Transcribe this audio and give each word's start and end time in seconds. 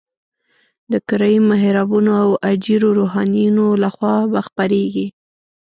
د 0.91 0.93
کرایي 1.07 1.39
محرابونو 1.49 2.11
او 2.23 2.29
اجیرو 2.51 2.89
روحانیونو 2.99 3.65
لخوا 3.83 4.15
به 4.31 4.39
خپرېږي. 4.47 5.07